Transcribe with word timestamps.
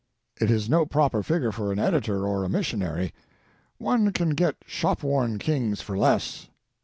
It 0.39 0.49
is 0.49 0.67
no 0.67 0.87
proper 0.87 1.21
figure 1.21 1.51
for 1.51 1.71
an 1.71 1.77
editor 1.77 2.25
or 2.25 2.43
a 2.43 2.49
missionary; 2.49 3.13
one 3.77 4.11
can 4.11 4.31
get 4.31 4.55
shop 4.65 5.03
worn 5.03 5.37
kings 5.37 5.79
for 5.81 5.95
less. 5.95 6.49